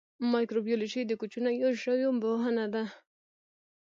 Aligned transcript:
مایکروبیولوژي 0.31 1.01
د 1.07 1.11
کوچنیو 1.21 1.69
ژویو 1.81 2.11
پوهنه 2.21 2.65
ده 2.73 2.83